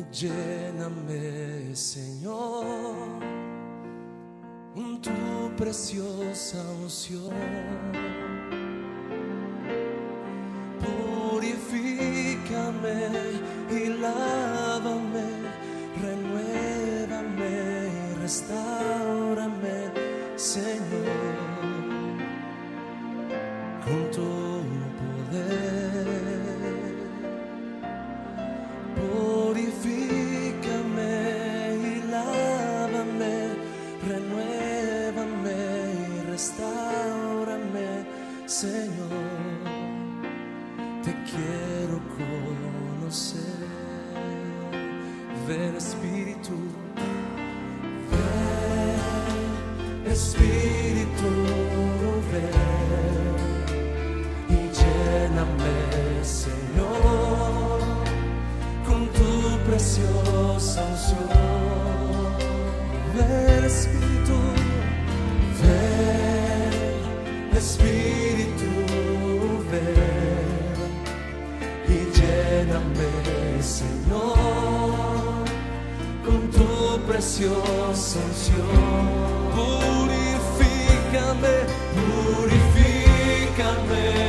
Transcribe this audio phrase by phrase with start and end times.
[0.00, 2.64] y lléname, Señor,
[4.74, 7.32] con tu preciosa unción.
[36.36, 38.04] Restaurame,
[38.44, 39.08] Señor.
[41.02, 43.40] Te quiero conocer.
[45.48, 46.56] Ven Espíritu,
[48.12, 49.00] ven
[50.12, 51.30] Espíritu,
[52.30, 53.36] ven
[54.50, 55.76] y lléname,
[56.22, 57.80] Señor,
[58.86, 59.30] con tu
[59.70, 61.65] preciosa unción.
[67.76, 68.72] Espíritu,
[69.70, 70.90] ven
[71.86, 71.88] y
[73.62, 75.44] Señor,
[76.24, 76.72] con tu
[77.06, 79.04] preciosa unción.
[79.54, 81.54] Purifícame,
[82.36, 84.25] purifícame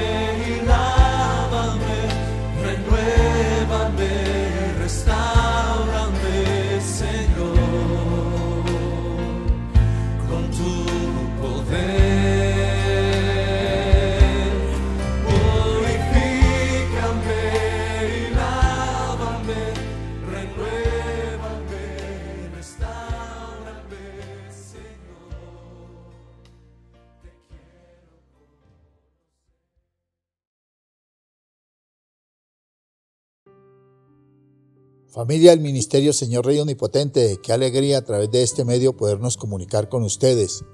[35.10, 39.88] Familia del Ministerio Señor Rey Omnipotente, qué alegría a través de este medio podernos comunicar
[39.88, 40.66] con ustedes.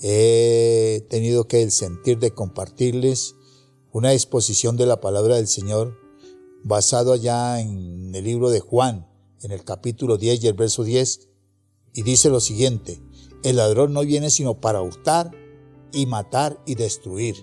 [0.00, 3.34] He tenido que el sentir de compartirles
[3.90, 5.98] una exposición de la palabra del Señor
[6.62, 9.08] basado allá en el libro de Juan,
[9.42, 11.28] en el capítulo 10 y el verso 10,
[11.94, 13.02] y dice lo siguiente,
[13.42, 15.32] el ladrón no viene sino para hurtar
[15.92, 17.34] y matar y destruir.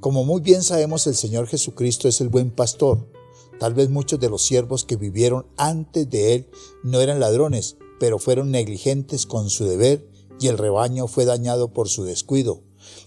[0.00, 3.08] Como muy bien sabemos, el Señor Jesucristo es el buen pastor.
[3.58, 6.50] Tal vez muchos de los siervos que vivieron antes de él
[6.82, 10.08] no eran ladrones, pero fueron negligentes con su deber
[10.40, 12.62] y el rebaño fue dañado por su descuido.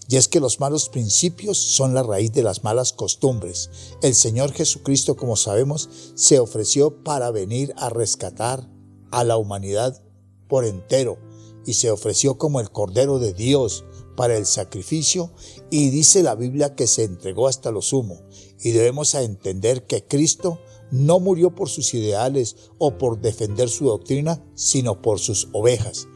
[0.08, 3.70] Y es que los malos principios son la raíz de las malas costumbres.
[4.02, 8.68] El Señor Jesucristo, como sabemos, se ofreció para venir a rescatar
[9.10, 10.02] a la humanidad
[10.48, 11.18] por entero
[11.64, 13.84] y se ofreció como el Cordero de Dios
[14.16, 15.32] para el sacrificio
[15.70, 18.20] y dice la Biblia que se entregó hasta lo sumo
[18.60, 24.44] y debemos entender que Cristo no murió por sus ideales o por defender su doctrina,
[24.54, 26.06] sino por sus ovejas.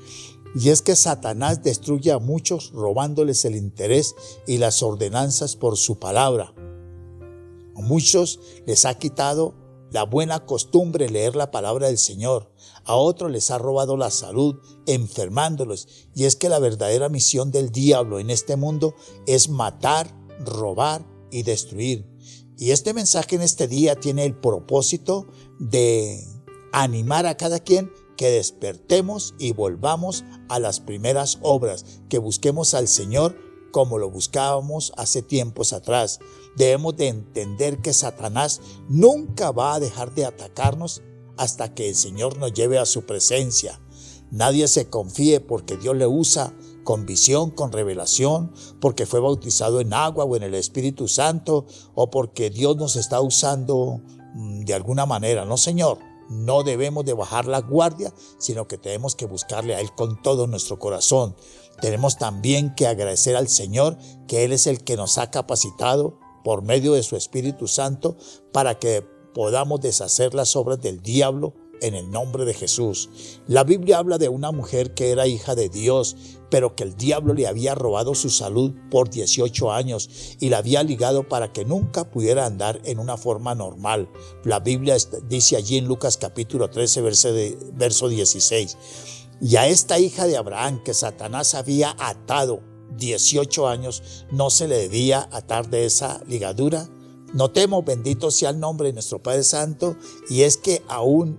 [0.54, 4.14] Y es que Satanás destruye a muchos robándoles el interés
[4.46, 6.54] y las ordenanzas por su palabra.
[7.74, 9.54] A muchos les ha quitado
[9.90, 12.52] la buena costumbre leer la palabra del Señor.
[12.84, 15.88] A otros les ha robado la salud, enfermándolos.
[16.14, 18.94] Y es que la verdadera misión del diablo en este mundo
[19.26, 20.14] es matar,
[20.44, 22.06] robar y destruir.
[22.58, 25.26] Y este mensaje en este día tiene el propósito
[25.58, 26.24] de
[26.72, 32.88] animar a cada quien que despertemos y volvamos a las primeras obras, que busquemos al
[32.88, 36.18] Señor como lo buscábamos hace tiempos atrás.
[36.56, 41.02] Debemos de entender que Satanás nunca va a dejar de atacarnos
[41.36, 43.80] hasta que el Señor nos lleve a su presencia.
[44.30, 49.92] Nadie se confíe porque Dios le usa con visión, con revelación, porque fue bautizado en
[49.92, 54.00] agua o en el Espíritu Santo, o porque Dios nos está usando
[54.34, 55.44] mm, de alguna manera.
[55.44, 55.98] No, Señor,
[56.28, 60.46] no debemos de bajar la guardia, sino que tenemos que buscarle a Él con todo
[60.46, 61.36] nuestro corazón.
[61.80, 66.62] Tenemos también que agradecer al Señor que Él es el que nos ha capacitado por
[66.62, 68.16] medio de su Espíritu Santo
[68.52, 73.08] para que podamos deshacer las obras del diablo en el nombre de Jesús.
[73.46, 76.16] La Biblia habla de una mujer que era hija de Dios,
[76.50, 80.08] pero que el diablo le había robado su salud por 18 años
[80.40, 84.08] y la había ligado para que nunca pudiera andar en una forma normal.
[84.44, 84.96] La Biblia
[85.28, 88.76] dice allí en Lucas capítulo 13, verso, de, verso 16.
[89.40, 92.62] Y a esta hija de Abraham que Satanás había atado
[92.96, 96.88] 18 años, no se le debía atar de esa ligadura.
[97.34, 99.96] Notemos, bendito sea el nombre de nuestro Padre Santo,
[100.30, 101.38] y es que aún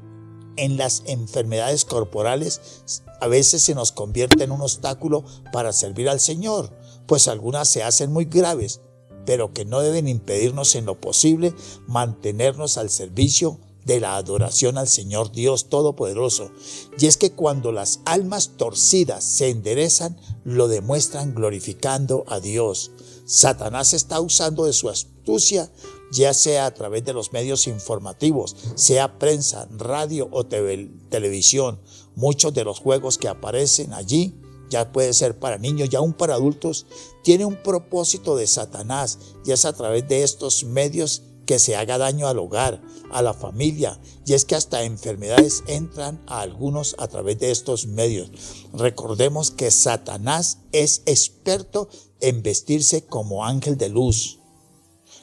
[0.58, 2.84] en las enfermedades corporales
[3.22, 6.72] a veces se nos convierte en un obstáculo para servir al Señor,
[7.08, 8.82] pues algunas se hacen muy graves
[9.28, 11.54] pero que no deben impedirnos en lo posible
[11.86, 16.50] mantenernos al servicio de la adoración al Señor Dios Todopoderoso.
[16.98, 22.92] Y es que cuando las almas torcidas se enderezan, lo demuestran glorificando a Dios.
[23.26, 25.70] Satanás está usando de su astucia,
[26.12, 31.80] ya sea a través de los medios informativos, sea prensa, radio o televisión.
[32.16, 34.36] Muchos de los juegos que aparecen allí
[34.70, 36.86] ya puede ser para niños y aún para adultos,
[37.24, 41.98] tiene un propósito de Satanás y es a través de estos medios que se haga
[41.98, 47.08] daño al hogar, a la familia, y es que hasta enfermedades entran a algunos a
[47.08, 48.30] través de estos medios.
[48.74, 51.88] Recordemos que Satanás es experto
[52.20, 54.40] en vestirse como ángel de luz.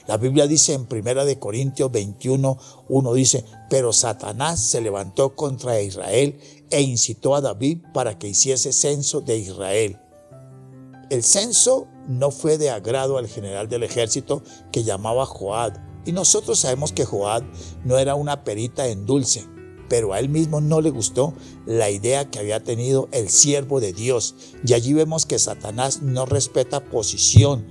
[0.06, 2.58] La Biblia dice en 1 de Corintios 21,
[2.88, 6.38] 1 dice, pero Satanás se levantó contra Israel
[6.70, 9.98] e incitó a David para que hiciese censo de Israel.
[11.08, 14.42] El censo no fue de agrado al general del ejército
[14.72, 15.72] que llamaba Joab,
[16.04, 17.44] y nosotros sabemos que Joab
[17.84, 19.46] no era una perita en dulce,
[19.88, 21.32] pero a él mismo no le gustó
[21.64, 24.34] la idea que había tenido el siervo de Dios.
[24.66, 27.64] Y allí vemos que Satanás no respeta posición,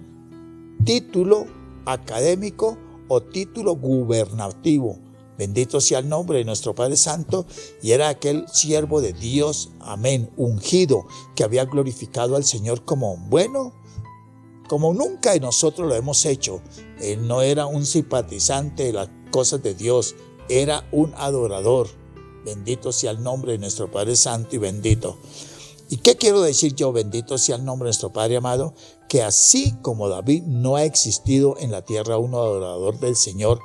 [0.83, 1.45] título
[1.85, 2.77] académico
[3.07, 4.99] o título gubernativo.
[5.37, 7.45] Bendito sea el nombre de nuestro Padre Santo,
[7.81, 13.73] y era aquel siervo de Dios, amén, ungido, que había glorificado al Señor como bueno,
[14.67, 16.61] como nunca nosotros lo hemos hecho.
[17.01, 20.15] Él no era un simpatizante de las cosas de Dios,
[20.49, 21.87] era un adorador.
[22.45, 25.17] Bendito sea el nombre de nuestro Padre Santo y bendito.
[25.93, 26.91] ¿Y qué quiero decir yo?
[26.91, 28.73] Bendito sea el nombre de nuestro Padre amado,
[29.07, 33.59] que así como David no ha existido en la tierra un adorador del Señor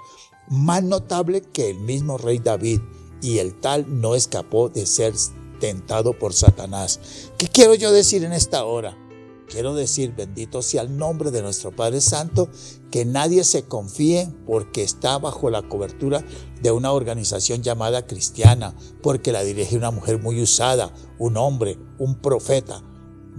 [0.50, 2.82] más notable que el mismo rey David,
[3.22, 5.14] y el tal no escapó de ser
[5.58, 7.00] tentado por Satanás.
[7.38, 9.07] ¿Qué quiero yo decir en esta hora?
[9.48, 12.50] Quiero decir, bendito sea el nombre de nuestro Padre Santo,
[12.90, 16.22] que nadie se confíe porque está bajo la cobertura
[16.60, 22.16] de una organización llamada cristiana, porque la dirige una mujer muy usada, un hombre, un
[22.16, 22.82] profeta.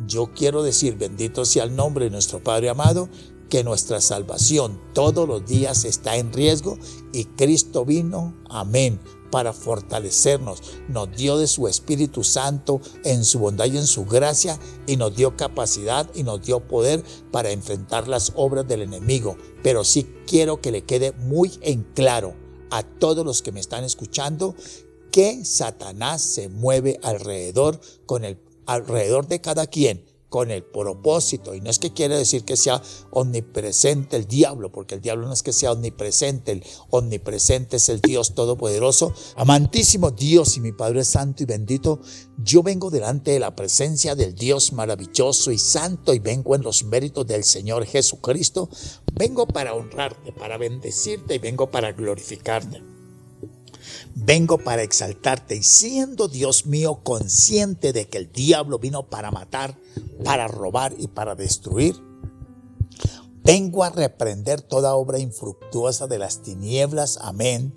[0.08, 3.08] Yo quiero decir, bendito sea el nombre de nuestro Padre amado,
[3.50, 6.78] que nuestra salvación todos los días está en riesgo
[7.12, 9.00] y Cristo vino, amén,
[9.32, 10.62] para fortalecernos.
[10.88, 15.16] Nos dio de su Espíritu Santo en su bondad y en su gracia y nos
[15.16, 19.38] dio capacidad y nos dio poder para enfrentar las obras del enemigo.
[19.64, 22.36] Pero sí quiero que le quede muy en claro
[22.72, 24.56] a todos los que me están escuchando
[25.12, 28.38] que Satanás se mueve alrededor con el
[28.68, 31.56] alrededor de cada quien con el propósito.
[31.56, 32.82] Y no es que quiere decir que sea
[33.12, 38.02] omnipresente el diablo, porque el diablo no es que sea omnipresente, el omnipresente es el
[38.02, 39.14] Dios Todopoderoso.
[39.36, 42.00] Amantísimo Dios y mi Padre Santo y bendito,
[42.38, 46.84] yo vengo delante de la presencia del Dios maravilloso y santo y vengo en los
[46.84, 48.70] méritos del Señor Jesucristo.
[49.14, 52.89] Vengo para honrarte, para bendecirte y vengo para glorificarte.
[54.16, 59.78] Vengo para exaltarte y siendo Dios mío consciente de que el diablo vino para matar,
[60.24, 61.96] para robar y para destruir,
[63.44, 67.74] vengo a reprender toda obra infructuosa de las tinieblas, amén,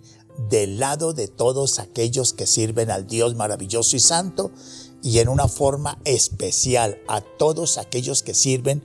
[0.50, 4.50] del lado de todos aquellos que sirven al Dios maravilloso y santo
[5.02, 8.83] y en una forma especial a todos aquellos que sirven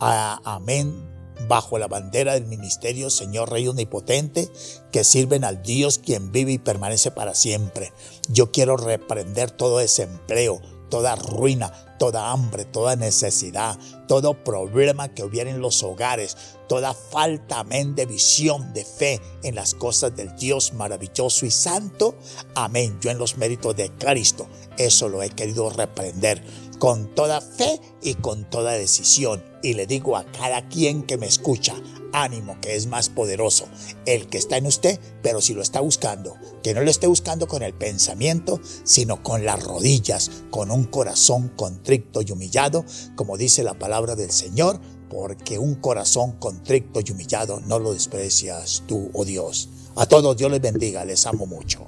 [0.00, 4.50] a, amén, bajo la bandera del ministerio Señor Rey Omnipotente,
[4.90, 7.92] que sirven al Dios quien vive y permanece para siempre.
[8.28, 15.50] Yo quiero reprender todo desempleo, toda ruina, toda hambre, toda necesidad, todo problema que hubiera
[15.50, 16.36] en los hogares,
[16.68, 22.14] toda falta, amén, de visión, de fe en las cosas del Dios maravilloso y santo.
[22.54, 22.98] Amén.
[23.00, 26.42] Yo en los méritos de Cristo, eso lo he querido reprender
[26.78, 29.42] con toda fe y con toda decisión.
[29.62, 31.74] Y le digo a cada quien que me escucha,
[32.12, 33.66] ánimo que es más poderoso
[34.06, 37.46] el que está en usted, pero si lo está buscando, que no lo esté buscando
[37.46, 42.84] con el pensamiento, sino con las rodillas, con un corazón contrito y humillado,
[43.16, 44.80] como dice la palabra del Señor,
[45.10, 49.70] porque un corazón contrito y humillado no lo desprecias tú, oh Dios.
[49.96, 51.86] A todos Dios les bendiga, les amo mucho.